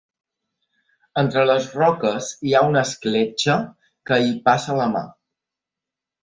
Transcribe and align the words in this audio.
Entre 1.21 1.43
les 1.49 1.67
roques 1.81 2.29
hi 2.51 2.55
ha 2.55 2.63
una 2.71 2.83
escletxa 2.89 3.59
que 4.11 4.19
hi 4.25 4.33
passa 4.49 4.79
la 4.81 4.89
mà. 4.97 5.05